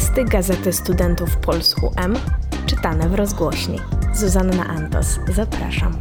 [0.00, 2.14] Teksty Gazety Studentów Puls UM
[2.66, 3.78] czytane w rozgłośni.
[4.14, 6.00] Zuzanna Antos, zapraszam.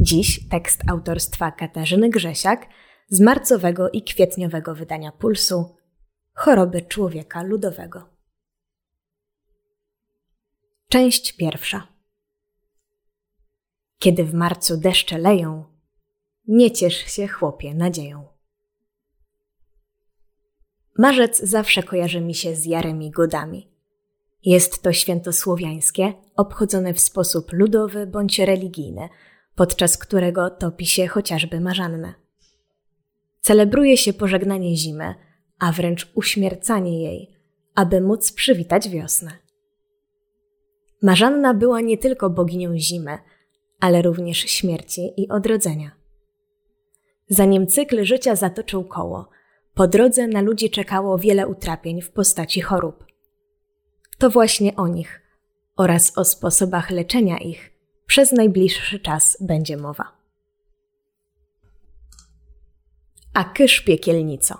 [0.00, 2.66] Dziś tekst autorstwa Katarzyny Grzesiak
[3.08, 5.76] z marcowego i kwietniowego wydania Pulsu
[6.34, 8.08] Choroby człowieka ludowego.
[10.88, 11.86] Część pierwsza.
[13.98, 15.64] Kiedy w marcu deszcze leją,
[16.48, 18.31] nie ciesz się, chłopie, nadzieją.
[20.98, 23.68] Marzec zawsze kojarzy mi się z jarem i godami.
[24.44, 29.08] Jest to święto słowiańskie, obchodzone w sposób ludowy bądź religijny,
[29.54, 32.14] podczas którego topi się chociażby marzannę.
[33.40, 35.14] Celebruje się pożegnanie zimy,
[35.58, 37.36] a wręcz uśmiercanie jej,
[37.74, 39.30] aby móc przywitać wiosnę.
[41.02, 43.18] Marzanna była nie tylko boginią zimy,
[43.80, 45.90] ale również śmierci i odrodzenia.
[47.28, 49.28] Zanim cykl życia zatoczył koło,
[49.74, 53.04] po drodze na ludzi czekało wiele utrapień w postaci chorób.
[54.18, 55.22] To właśnie o nich
[55.76, 57.72] oraz o sposobach leczenia ich
[58.06, 60.12] przez najbliższy czas będzie mowa.
[63.34, 64.58] A kysz piekielnico.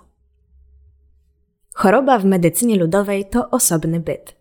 [1.74, 4.36] Choroba w medycynie ludowej to osobny byt.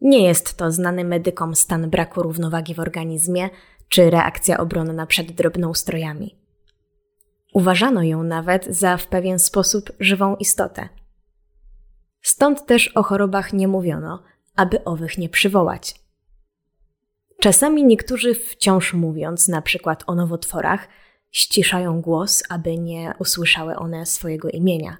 [0.00, 3.50] Nie jest to znany medykom stan braku równowagi w organizmie
[3.88, 6.45] czy reakcja obronna przed drobnoustrojami.
[7.56, 10.88] Uważano ją nawet za w pewien sposób żywą istotę.
[12.22, 14.22] Stąd też o chorobach nie mówiono,
[14.56, 15.94] aby owych nie przywołać.
[17.40, 20.88] Czasami niektórzy wciąż mówiąc, na przykład o nowotworach,
[21.30, 24.96] ściszają głos, aby nie usłyszały one swojego imienia.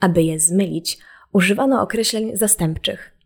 [0.00, 0.98] Aby je zmylić,
[1.32, 3.16] używano określeń zastępczych,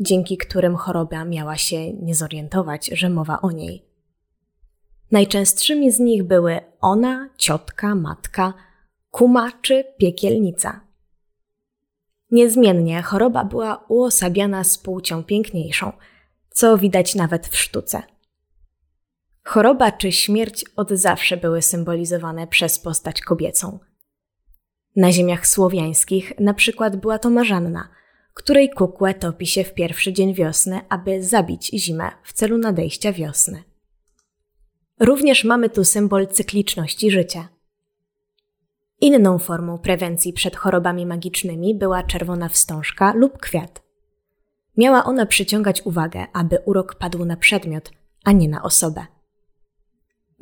[0.00, 3.85] dzięki którym choroba miała się nie zorientować, że mowa o niej.
[5.10, 8.54] Najczęstszymi z nich były ona, ciotka, matka,
[9.10, 10.80] kuma czy piekielnica.
[12.30, 15.92] Niezmiennie choroba była uosabiana z płcią piękniejszą,
[16.50, 18.02] co widać nawet w sztuce.
[19.44, 23.78] Choroba czy śmierć od zawsze były symbolizowane przez postać kobiecą.
[24.96, 27.88] Na ziemiach słowiańskich na przykład była to marzanna,
[28.34, 33.75] której kukłę topi się w pierwszy dzień wiosny, aby zabić zimę w celu nadejścia wiosny.
[35.00, 37.48] Również mamy tu symbol cykliczności życia.
[39.00, 43.82] Inną formą prewencji przed chorobami magicznymi była czerwona wstążka lub kwiat.
[44.76, 47.90] Miała ona przyciągać uwagę, aby urok padł na przedmiot,
[48.24, 49.06] a nie na osobę.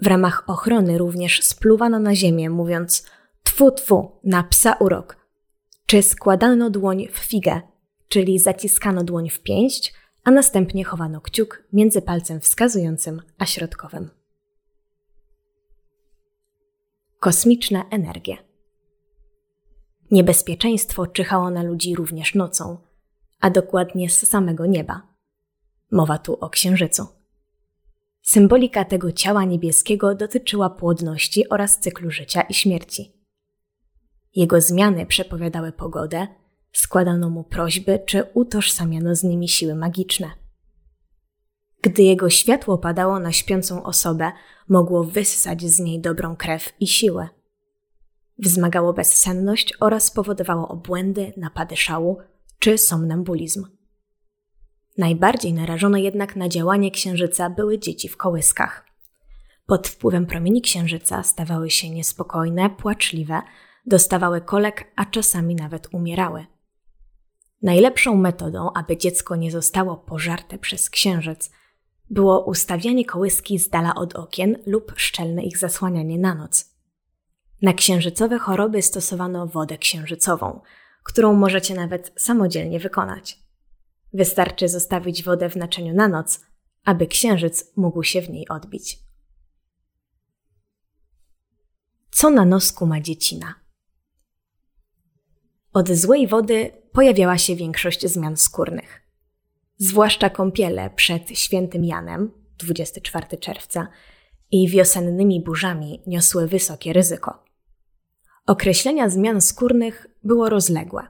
[0.02, 3.06] W ramach ochrony również spluwano na ziemię, mówiąc
[3.42, 5.16] tfu tfu na psa urok,
[5.86, 7.60] czy składano dłoń w figę,
[8.08, 9.94] czyli zaciskano dłoń w pięść,
[10.24, 14.10] a następnie chowano kciuk między palcem wskazującym a środkowym.
[17.24, 18.36] Kosmiczna energia.
[20.10, 22.78] Niebezpieczeństwo czyhało na ludzi również nocą,
[23.40, 25.02] a dokładnie z samego nieba.
[25.90, 27.06] Mowa tu o księżycu.
[28.22, 33.12] Symbolika tego ciała niebieskiego dotyczyła płodności oraz cyklu życia i śmierci.
[34.34, 36.26] Jego zmiany przepowiadały pogodę,
[36.72, 40.43] składano mu prośby czy utożsamiano z nimi siły magiczne.
[41.84, 44.32] Gdy jego światło padało na śpiącą osobę,
[44.68, 47.28] mogło wyssać z niej dobrą krew i siłę.
[48.38, 52.18] Wzmagało bezsenność oraz powodowało obłędy, napady szału
[52.58, 53.66] czy somnambulizm.
[54.98, 58.86] Najbardziej narażone jednak na działanie księżyca były dzieci w kołyskach.
[59.66, 63.42] Pod wpływem promieni księżyca stawały się niespokojne, płaczliwe,
[63.86, 66.46] dostawały kolek, a czasami nawet umierały.
[67.62, 71.50] Najlepszą metodą, aby dziecko nie zostało pożarte przez księżyc,
[72.10, 76.74] było ustawianie kołyski z dala od okien lub szczelne ich zasłanianie na noc.
[77.62, 80.60] Na księżycowe choroby stosowano wodę księżycową,
[81.02, 83.38] którą możecie nawet samodzielnie wykonać.
[84.12, 86.40] Wystarczy zostawić wodę w naczyniu na noc,
[86.84, 88.98] aby księżyc mógł się w niej odbić.
[92.10, 93.54] Co na nosku ma dziecina?
[95.72, 99.03] Od złej wody pojawiała się większość zmian skórnych
[99.84, 103.88] zwłaszcza kąpiele przed świętym Janem, 24 czerwca,
[104.50, 107.44] i wiosennymi burzami niosły wysokie ryzyko.
[108.46, 111.06] Określenia zmian skórnych było rozległe.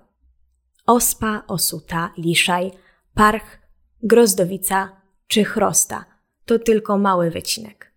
[0.86, 2.70] Ospa, osuta, liszaj,
[3.14, 3.58] parch,
[4.02, 4.96] grozdowica
[5.26, 6.04] czy chrosta
[6.44, 7.94] to tylko mały wycinek.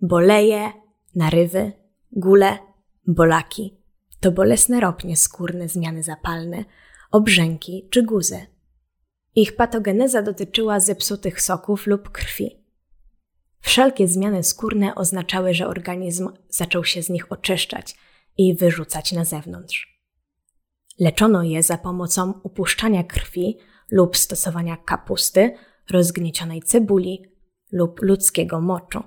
[0.00, 0.72] Boleje,
[1.14, 1.72] narywy,
[2.12, 2.58] gule,
[3.06, 3.80] bolaki
[4.20, 6.64] to bolesne ropnie skórne zmiany zapalne,
[7.10, 8.46] obrzęki czy guzy.
[9.34, 12.60] Ich patogeneza dotyczyła zepsutych soków lub krwi.
[13.60, 17.96] Wszelkie zmiany skórne oznaczały, że organizm zaczął się z nich oczyszczać
[18.38, 20.00] i wyrzucać na zewnątrz.
[20.98, 23.58] Leczono je za pomocą upuszczania krwi
[23.90, 25.54] lub stosowania kapusty,
[25.90, 27.24] rozgniecionej cebuli
[27.72, 29.02] lub ludzkiego moczu.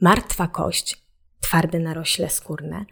[0.00, 1.06] Martwa kość,
[1.40, 2.84] twarde narośle skórne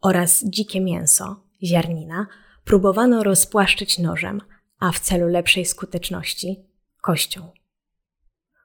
[0.00, 2.26] oraz dzikie mięso, ziarnina
[2.64, 4.40] próbowano rozpłaszczyć nożem,
[4.78, 6.64] a w celu lepszej skuteczności
[7.00, 7.50] kością.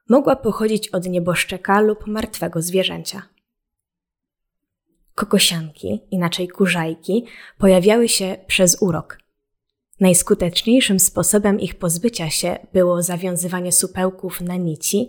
[0.08, 3.22] Mogła pochodzić od nieboszczeka lub martwego zwierzęcia.
[5.14, 7.26] Kokosianki, inaczej kurzajki,
[7.58, 9.18] pojawiały się przez urok.
[10.00, 15.08] Najskuteczniejszym sposobem ich pozbycia się było zawiązywanie supełków na nici,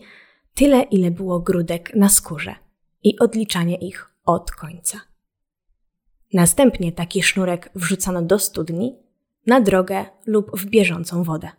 [0.56, 2.56] tyle ile było grudek na skórze
[3.04, 5.02] i odliczanie ich od końca.
[6.34, 9.03] Następnie taki sznurek wrzucano do studni,
[9.48, 11.50] na drogę lub w bieżącą wodę.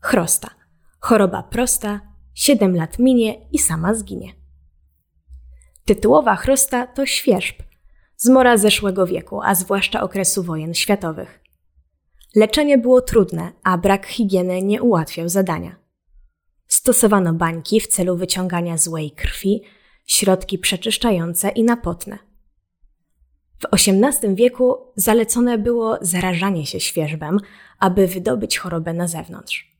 [0.00, 0.50] Chrosta.
[1.00, 2.00] Choroba prosta,
[2.34, 4.32] 7 lat minie i sama zginie.
[5.84, 7.56] Tytułowa chrosta to świerzb,
[8.16, 11.40] zmora zeszłego wieku, a zwłaszcza okresu wojen światowych.
[12.34, 15.76] Leczenie było trudne, a brak higieny nie ułatwiał zadania.
[16.66, 19.62] Stosowano bańki w celu wyciągania złej krwi,
[20.06, 22.25] środki przeczyszczające i napotne.
[23.58, 27.38] W XVIII wieku zalecone było zarażanie się świerzbem,
[27.78, 29.76] aby wydobyć chorobę na zewnątrz.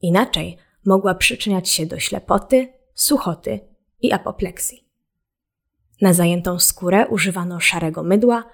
[0.00, 3.60] Inaczej mogła przyczyniać się do ślepoty, suchoty
[4.00, 4.88] i apopleksji.
[6.00, 8.44] Na zajętą skórę używano szarego mydła,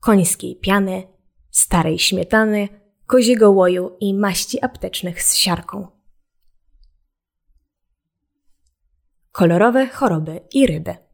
[0.00, 1.02] końskiej piany,
[1.50, 2.68] starej śmietany,
[3.06, 5.86] koziego łoju i maści aptecznych z siarką.
[9.32, 11.05] Kolorowe choroby i ryby.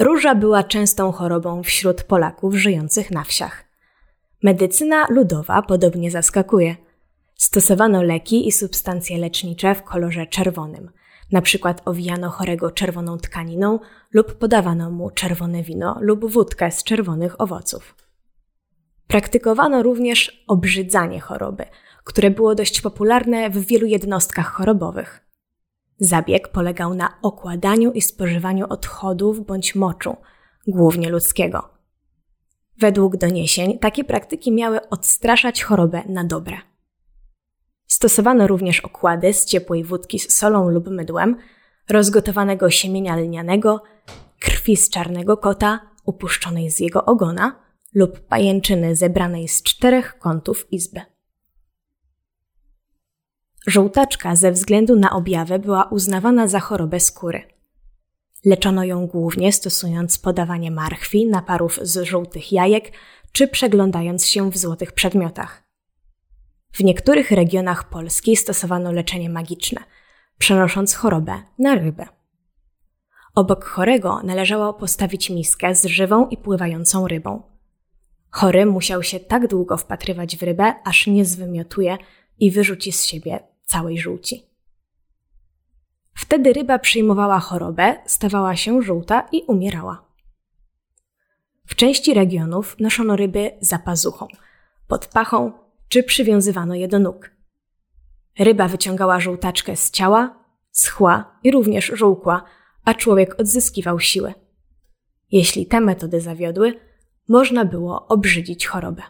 [0.00, 3.64] Róża była częstą chorobą wśród Polaków żyjących na wsiach.
[4.42, 6.76] Medycyna ludowa podobnie zaskakuje.
[7.34, 10.90] Stosowano leki i substancje lecznicze w kolorze czerwonym.
[11.32, 13.78] Na przykład owijano chorego czerwoną tkaniną
[14.12, 17.94] lub podawano mu czerwone wino lub wódkę z czerwonych owoców.
[19.06, 21.64] Praktykowano również obrzydzanie choroby,
[22.04, 25.29] które było dość popularne w wielu jednostkach chorobowych.
[26.00, 30.16] Zabieg polegał na okładaniu i spożywaniu odchodów bądź moczu,
[30.66, 31.68] głównie ludzkiego.
[32.78, 36.56] Według doniesień takie praktyki miały odstraszać chorobę na dobre.
[37.86, 41.36] Stosowano również okłady z ciepłej wódki z solą lub mydłem,
[41.88, 43.82] rozgotowanego siemienia lnianego,
[44.40, 47.60] krwi z czarnego kota, upuszczonej z jego ogona
[47.94, 51.00] lub pajęczyny zebranej z czterech kątów izby.
[53.66, 57.42] Żółtaczka ze względu na objawę była uznawana za chorobę skóry.
[58.44, 62.92] Leczono ją głównie stosując podawanie marchwi, naparów z żółtych jajek
[63.32, 65.62] czy przeglądając się w złotych przedmiotach.
[66.72, 69.80] W niektórych regionach Polski stosowano leczenie magiczne,
[70.38, 72.06] przenosząc chorobę na rybę.
[73.34, 77.42] Obok chorego należało postawić miskę z żywą i pływającą rybą.
[78.30, 81.98] Chory musiał się tak długo wpatrywać w rybę, aż nie zwymiotuje
[82.38, 84.46] i wyrzuci z siebie całej żółci.
[86.14, 90.04] Wtedy ryba przyjmowała chorobę, stawała się żółta i umierała.
[91.66, 94.28] W części regionów noszono ryby za pazuchą,
[94.88, 95.52] pod pachą
[95.88, 97.30] czy przywiązywano je do nóg.
[98.38, 102.42] Ryba wyciągała żółtaczkę z ciała, schła i również żółkła,
[102.84, 104.34] a człowiek odzyskiwał siłę.
[105.30, 106.80] Jeśli te metody zawiodły,
[107.28, 109.02] można było obrzydzić chorobę.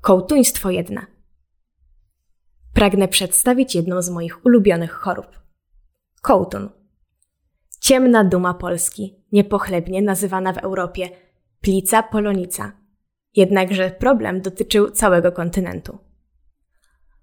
[0.00, 1.06] Kołtuństwo jedne.
[2.74, 5.26] Pragnę przedstawić jedną z moich ulubionych chorób.
[6.22, 6.70] Kołtun.
[7.80, 11.08] Ciemna duma Polski, niepochlebnie nazywana w Europie
[11.60, 12.72] plica polonica.
[13.36, 15.98] Jednakże problem dotyczył całego kontynentu.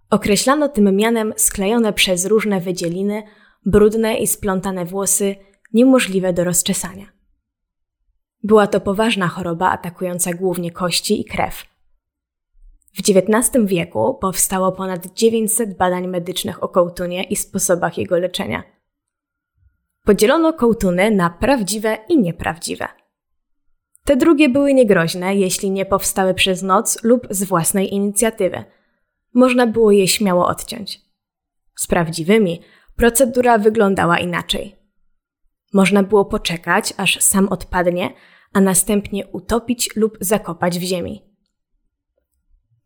[0.09, 3.23] Określano tym mianem sklejone przez różne wydzieliny,
[3.65, 5.35] brudne i splątane włosy,
[5.73, 7.05] niemożliwe do rozczesania.
[8.43, 11.63] Była to poważna choroba atakująca głównie kości i krew–
[12.97, 18.63] w XIX wieku powstało ponad 900 badań medycznych o kołtunie i sposobach jego leczenia.
[20.03, 22.87] Podzielono kołtuny na prawdziwe i nieprawdziwe.
[24.03, 28.63] Te drugie były niegroźne, jeśli nie powstały przez noc lub z własnej inicjatywy.
[29.33, 31.01] Można było je śmiało odciąć.
[31.75, 32.61] Z prawdziwymi
[32.95, 34.75] procedura wyglądała inaczej.
[35.73, 38.13] Można było poczekać, aż sam odpadnie,
[38.53, 41.36] a następnie utopić lub zakopać w ziemi.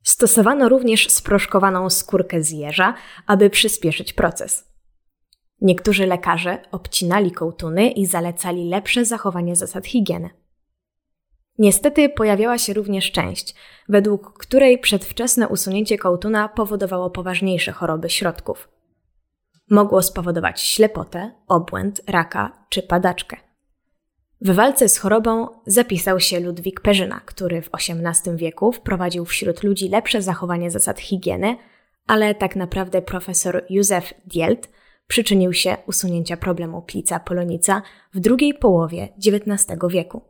[0.04, 2.94] Stosowano również sproszkowaną skórkę z jeża,
[3.28, 4.72] aby przyspieszyć proces.
[5.62, 10.30] Niektórzy lekarze obcinali kołtuny i zalecali lepsze zachowanie zasad higieny.
[11.58, 13.56] Niestety pojawiała się również część,
[13.90, 18.70] według której przedwczesne usunięcie kołtuna powodowało poważniejsze choroby środków.
[19.70, 23.51] Mogło spowodować ślepotę, obłęd, raka czy padaczkę.
[24.42, 29.90] W walce z chorobą zapisał się Ludwik Perzyna, który w XVIII wieku wprowadził wśród ludzi
[29.90, 31.58] lepsze zachowanie zasad higieny,
[32.08, 34.70] ale tak naprawdę profesor Józef Dielt
[35.08, 37.82] przyczynił się usunięcia problemu plica polonica
[38.14, 40.22] w drugiej połowie XIX wieku.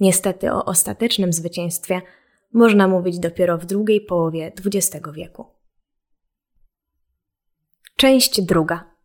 [0.00, 2.02] Niestety o ostatecznym zwycięstwie
[2.52, 5.46] można mówić dopiero w drugiej połowie XX wieku.
[7.96, 8.96] Część druga.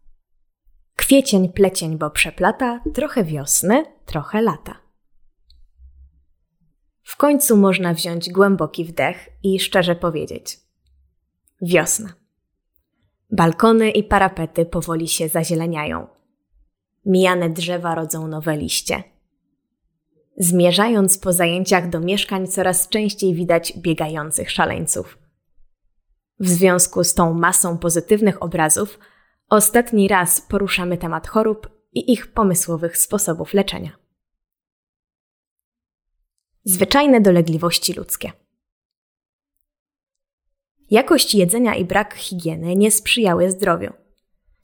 [0.95, 4.75] Kwiecień, plecień, bo przeplata, trochę wiosny, trochę lata.
[7.03, 10.59] W końcu można wziąć głęboki wdech i szczerze powiedzieć:
[11.61, 12.13] Wiosna.
[13.31, 16.07] Balkony i parapety powoli się zazieleniają.
[17.05, 19.03] Mijane drzewa rodzą nowe liście.
[20.37, 25.17] Zmierzając po zajęciach do mieszkań, coraz częściej widać biegających szaleńców.
[26.39, 28.99] W związku z tą masą pozytywnych obrazów,
[29.49, 34.00] ostatni raz poruszamy temat chorób i ich pomysłowych sposobów leczenia.
[36.63, 38.31] Zwyczajne dolegliwości ludzkie.
[40.91, 43.93] Jakość jedzenia i brak higieny nie sprzyjały zdrowiu.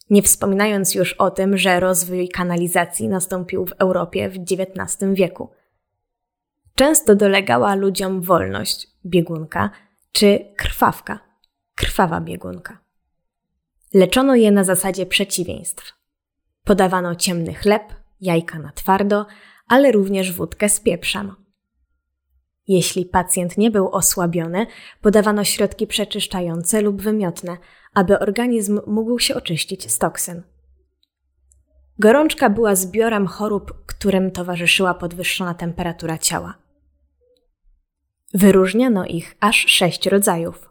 [0.10, 5.50] Nie wspominając już o tym, że rozwój kanalizacji nastąpił w Europie w XIX wieku.
[6.76, 9.70] Często dolegała ludziom wolność, biegunka
[10.12, 11.20] czy krwawka,
[11.76, 12.78] krwawa biegunka.
[13.94, 15.94] Leczono je na zasadzie przeciwieństw.
[16.64, 17.84] Podawano ciemny chleb,
[18.22, 19.26] jajka na twardo,
[19.68, 21.47] ale również wódkę z pieprzem.
[22.68, 24.68] Jeśli pacjent nie był osłabiony,
[25.02, 27.58] podawano środki przeczyszczające lub wymiotne,
[27.94, 30.44] aby organizm mógł się oczyścić z toksyn.
[32.00, 36.58] Gorączka była zbiorem chorób, którym towarzyszyła podwyższona temperatura ciała.
[38.34, 40.70] Wyróżniano ich aż sześć rodzajów: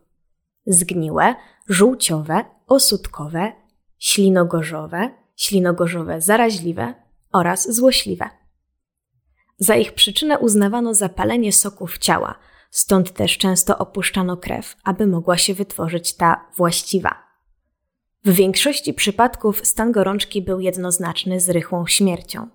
[0.66, 1.34] zgniłe,
[1.68, 3.52] żółciowe, osutkowe,
[3.98, 6.94] ślinogorzowe, ślinogorzowe zaraźliwe
[7.32, 8.35] oraz złośliwe.
[9.58, 12.38] Za ich przyczynę uznawano zapalenie soków ciała,
[12.70, 17.26] stąd też często opuszczano krew, aby mogła się wytworzyć ta właściwa.
[18.24, 22.48] W większości przypadków stan gorączki był jednoznaczny z rychłą śmiercią.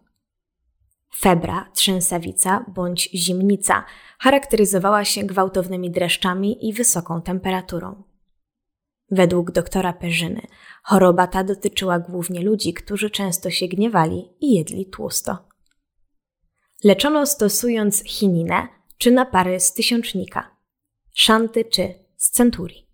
[1.17, 3.85] Febra, trzęsawica bądź zimnica
[4.19, 8.03] charakteryzowała się gwałtownymi dreszczami i wysoką temperaturą.
[9.11, 10.41] Według doktora Perzyny
[10.83, 15.50] choroba ta dotyczyła głównie ludzi, którzy często się gniewali i jedli tłusto.
[16.83, 20.55] Leczono stosując chininę czy napary z tysiącznika,
[21.13, 22.87] szanty czy z centurii.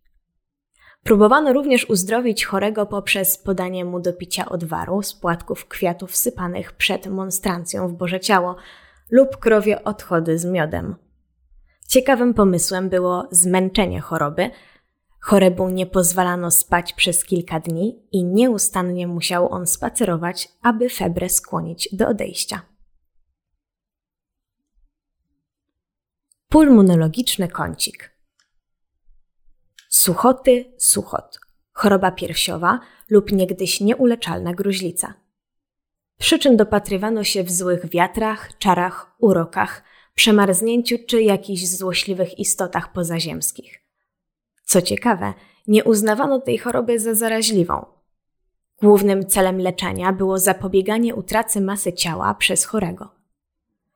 [1.04, 7.08] Próbowano również uzdrowić chorego poprzez podanie mu do picia odwaru z płatków kwiatów sypanych przed
[7.08, 8.56] monstrancją w Boże Ciało
[9.12, 10.96] lub krowie odchody z miodem.
[11.88, 14.50] Ciekawym pomysłem było zmęczenie choroby.
[15.20, 21.90] Choremu nie pozwalano spać przez kilka dni i nieustannie musiał on spacerować, aby febrę skłonić
[21.92, 22.62] do odejścia.
[26.50, 28.12] Pulmonologiczny kącik.
[29.90, 31.40] Suchoty, suchot,
[31.74, 35.14] choroba piersiowa lub niegdyś nieuleczalna gruźlica.
[36.20, 39.84] Przyczyn dopatrywano się w złych wiatrach, czarach, urokach,
[40.16, 43.80] przemarznięciu czy jakichś złośliwych istotach pozaziemskich.
[44.64, 45.34] Co ciekawe,
[45.68, 47.86] nie uznawano tej choroby za zaraźliwą.
[48.82, 53.10] Głównym celem leczenia było zapobieganie utracy masy ciała przez chorego.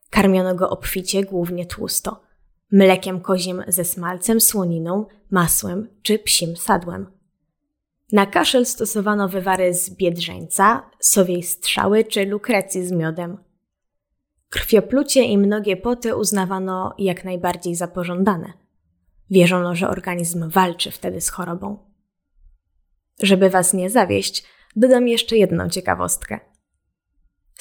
[0.10, 2.22] Karmiono go obficie, głównie tłusto–
[2.72, 7.06] mlekiem kozim ze smalcem, słoniną, masłem czy psim sadłem.
[8.12, 13.38] Na kaszel stosowano wywary z biedrzeńca, sowiej strzały czy lukrecji z miodem.
[14.50, 18.54] Krwioplucie i mnogie poty uznawano jak najbardziej za pożądane.
[19.30, 21.78] Wierzono, że organizm walczy wtedy z chorobą.
[23.24, 24.44] Żeby was nie zawieść,
[24.76, 26.40] dodam jeszcze jedną ciekawostkę–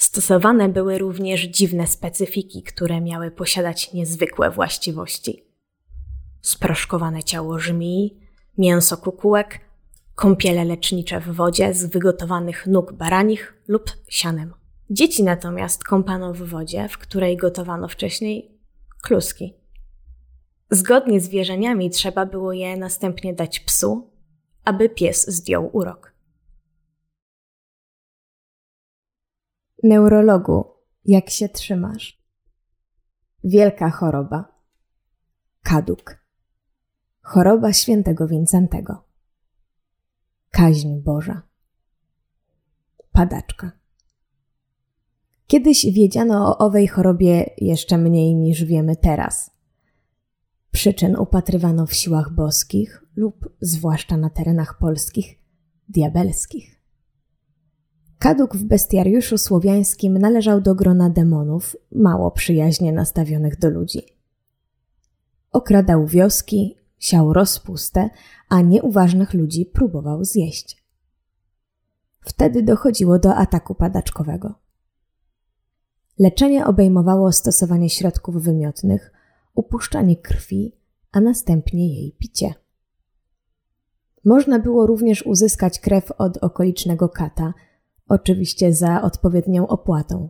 [0.01, 5.45] Stosowane były również dziwne specyfiki, które miały posiadać niezwykłe właściwości.
[6.41, 8.17] Sproszkowane ciało żmii,
[8.57, 9.59] mięso kukułek,
[10.15, 14.53] kąpiele lecznicze w wodzie z wygotowanych nóg baranich lub sianem.
[14.89, 18.59] Dzieci natomiast kąpano w wodzie, w której gotowano wcześniej
[19.01, 19.53] kluski.
[20.71, 24.11] Zgodnie z wierzeniami trzeba było je następnie dać psu,
[24.65, 26.13] aby pies zdjął urok.
[29.83, 30.65] Neurologu,
[31.05, 32.21] jak się trzymasz?
[33.43, 34.45] Wielka choroba.
[35.63, 36.17] Kaduk.
[37.21, 39.03] Choroba świętego Wincentego.
[40.51, 41.41] Kaźń Boża.
[43.11, 43.71] Padaczka.
[45.47, 49.51] Kiedyś wiedziano o owej chorobie jeszcze mniej niż wiemy teraz.
[50.71, 55.35] Przyczyn upatrywano w siłach boskich lub, zwłaszcza na terenach polskich,
[55.89, 56.80] diabelskich.
[58.21, 64.01] Kaduk w bestiariuszu słowiańskim należał do grona demonów, mało przyjaźnie nastawionych do ludzi.
[65.51, 68.09] Okradał wioski, siał rozpustę,
[68.49, 70.85] a nieuważnych ludzi próbował zjeść.
[72.21, 74.53] Wtedy dochodziło do ataku padaczkowego.
[76.19, 79.11] Leczenie obejmowało stosowanie środków wymiotnych,
[79.55, 80.75] upuszczanie krwi,
[81.11, 82.53] a następnie jej picie.
[84.25, 87.53] Można było również uzyskać krew od okolicznego kata,
[88.11, 90.29] oczywiście za odpowiednią opłatą.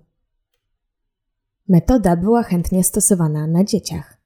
[1.68, 4.18] Metoda była chętnie stosowana na dzieciach.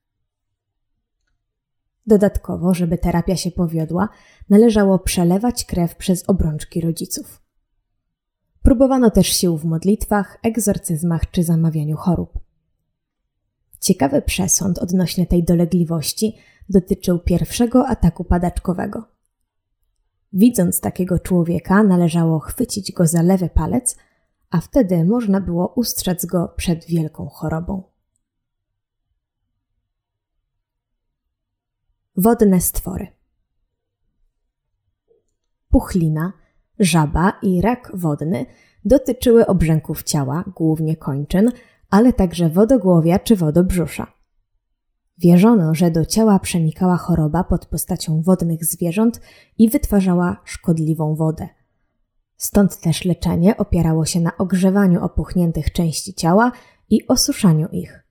[2.07, 4.09] Dodatkowo, żeby terapia się powiodła,
[4.49, 7.41] należało przelewać krew przez obrączki rodziców.
[8.63, 12.39] Próbowano też sił w modlitwach, egzorcyzmach czy zamawianiu chorób.
[13.79, 16.35] Ciekawy przesąd odnośnie tej dolegliwości
[16.69, 19.14] dotyczył pierwszego ataku padaczkowego.
[20.35, 23.97] Widząc takiego człowieka, należało chwycić go za lewy palec,
[24.49, 27.83] a wtedy można było ustrzec go przed wielką chorobą.
[32.17, 33.07] Wodne stwory.
[35.69, 36.33] Puchlina,
[36.79, 38.45] żaba i rak wodny
[38.85, 41.51] dotyczyły obrzęków ciała, głównie kończyn,
[41.89, 44.14] ale także wodogłowia czy wodobrzusza.
[45.17, 49.21] Wierzono, że do ciała przenikała choroba pod postacią wodnych zwierząt
[49.57, 51.49] i wytwarzała szkodliwą wodę.
[52.37, 56.51] Stąd też leczenie opierało się na ogrzewaniu opuchniętych części ciała
[56.89, 58.03] i osuszaniu ich.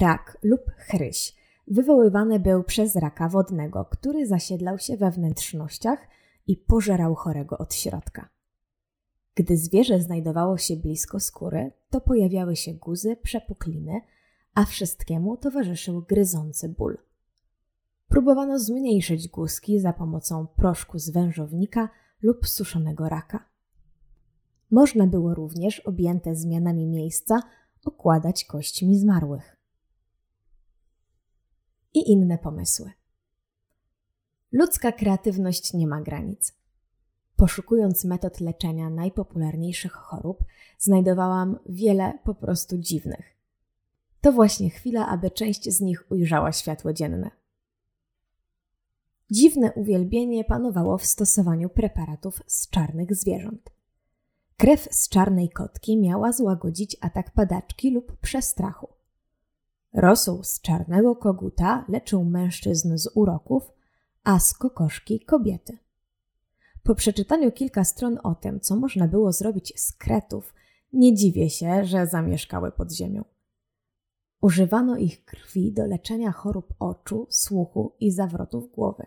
[0.00, 1.34] Rak lub chryś
[1.66, 5.98] wywoływany był przez raka wodnego, który zasiedlał się we wnętrznościach
[6.46, 8.28] i pożerał chorego od środka.
[9.34, 14.00] Gdy zwierzę znajdowało się blisko skóry, to pojawiały się guzy, przepukliny,
[14.54, 16.98] a wszystkiemu towarzyszył gryzący ból.
[18.08, 21.88] Próbowano zmniejszyć guzki za pomocą proszku z wężownika
[22.22, 23.48] lub suszonego raka.
[24.70, 27.42] Można było również objęte zmianami miejsca
[27.84, 29.56] okładać kośćmi zmarłych.
[31.94, 32.92] I inne pomysły.
[34.52, 36.54] Ludzka kreatywność nie ma granic.
[37.36, 40.44] Poszukując metod leczenia najpopularniejszych chorób,
[40.78, 43.37] znajdowałam wiele po prostu dziwnych.
[44.20, 47.30] To właśnie chwila, aby część z nich ujrzała światło dzienne.
[49.30, 53.70] Dziwne uwielbienie panowało w stosowaniu preparatów z czarnych zwierząt.
[54.56, 58.88] Krew z czarnej kotki miała złagodzić atak padaczki lub przestrachu.
[59.92, 63.72] Rosół z czarnego koguta leczył mężczyzn z uroków,
[64.24, 65.78] a z kokoszki kobiety.
[66.82, 70.54] Po przeczytaniu kilka stron o tym, co można było zrobić z kretów,
[70.92, 73.24] nie dziwię się, że zamieszkały pod ziemią.
[74.40, 79.06] Używano ich krwi do leczenia chorób oczu, słuchu i zawrotów głowy.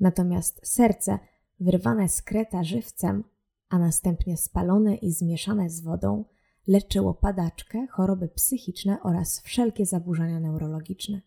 [0.00, 1.18] Natomiast serce,
[1.60, 3.24] wyrwane z kreta żywcem,
[3.68, 6.24] a następnie spalone i zmieszane z wodą,
[6.66, 11.20] leczyło padaczkę, choroby psychiczne oraz wszelkie zaburzenia neurologiczne.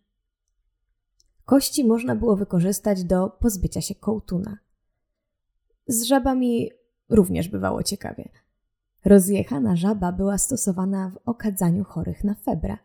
[1.46, 4.58] Kości można było wykorzystać do pozbycia się kołtuna.
[5.88, 6.72] Z żabami
[7.10, 8.30] również bywało ciekawie.
[9.06, 12.78] Rozjechana żaba była stosowana w okadzaniu chorych na febrę.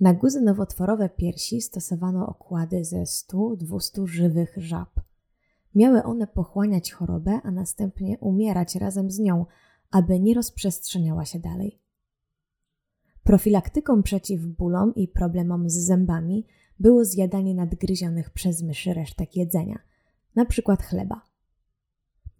[0.00, 5.00] Na guzy nowotworowe piersi stosowano okłady ze 100-200 żywych żab.
[5.74, 9.46] Miały one pochłaniać chorobę, a następnie umierać razem z nią,
[9.90, 11.80] aby nie rozprzestrzeniała się dalej.
[13.22, 16.46] Profilaktyką przeciw bólom i problemom z zębami
[16.78, 19.78] było zjadanie nadgryzionych przez myszy resztek jedzenia,
[20.48, 21.20] przykład chleba.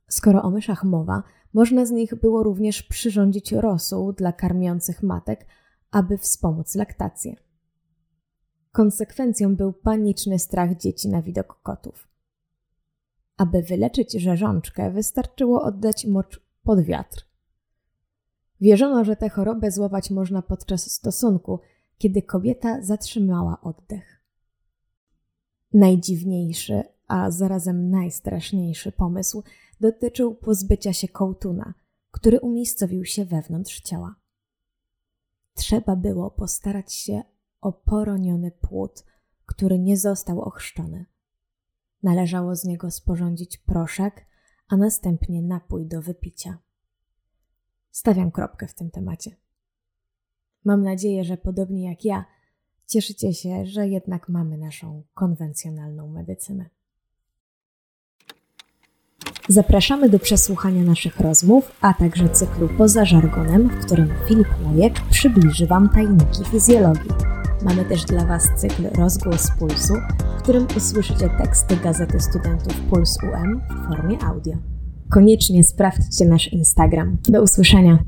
[0.08, 1.22] Skoro o myszach mowa,
[1.54, 5.46] można z nich było również przyrządzić rosół dla karmiących matek,
[5.90, 7.45] aby wspomóc laktację.
[8.76, 12.08] Konsekwencją był paniczny strach dzieci na widok kotów.
[13.36, 17.26] Aby wyleczyć rzeżączkę, wystarczyło oddać mocz pod wiatr.
[18.60, 21.60] Wierzono, że tę chorobę złapać można podczas stosunku,
[21.98, 24.22] kiedy kobieta zatrzymała oddech.
[25.72, 29.42] Najdziwniejszy, a zarazem najstraszniejszy pomysł
[29.80, 31.74] dotyczył pozbycia się kołtuna,
[32.10, 34.14] który umiejscowił się wewnątrz ciała.
[35.54, 37.22] Trzeba było postarać się
[37.66, 39.04] o poroniony płód,
[39.46, 41.06] który nie został ochrzczony.
[42.02, 44.26] Należało z niego sporządzić proszek,
[44.68, 46.58] a następnie napój do wypicia.
[47.90, 49.30] Stawiam kropkę w tym temacie.
[50.64, 52.24] Mam nadzieję, że podobnie jak ja,
[52.86, 56.70] cieszycie się, że jednak mamy naszą konwencjonalną medycynę.
[59.48, 65.66] Zapraszamy do przesłuchania naszych rozmów, a także cyklu Poza żargonem, w którym Filip Łojek przybliży
[65.66, 67.35] Wam tajniki fizjologii.
[67.66, 69.94] Mamy też dla Was cykl Rozgłos Pulsu,
[70.38, 74.54] w którym usłyszycie teksty Gazety Studentów Puls UM w formie audio.
[75.10, 77.18] koniecznie sprawdźcie nasz Instagram.
[77.28, 77.98] Do usłyszenia.